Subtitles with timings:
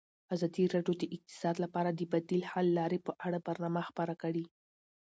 [0.35, 4.45] ازادي راډیو د اقتصاد لپاره د بدیل حل لارې په اړه برنامه خپاره کړې.